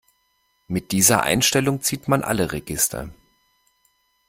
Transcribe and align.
Mit 0.67 0.93
dieser 0.93 1.21
Einstellung 1.21 1.83
zieht 1.83 2.07
man 2.07 2.23
alle 2.23 2.53
Register. 2.53 3.09